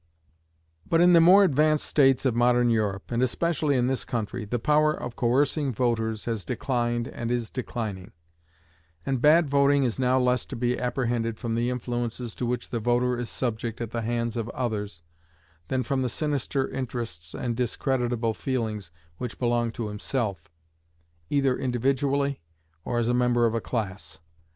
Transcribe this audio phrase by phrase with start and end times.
[0.89, 4.57] But in the more advanced states of modern Europe, and especially in this country, the
[4.57, 8.11] power of coercing voters has declined and is declining;
[9.05, 12.79] and bad voting is now less to be apprehended from the influences to which the
[12.79, 15.03] voter is subject at the hands of others,
[15.67, 18.89] than from the sinister interests and discreditable feelings
[19.19, 20.49] which belong to himself,
[21.29, 22.41] either individually
[22.83, 24.19] or as a member of a class.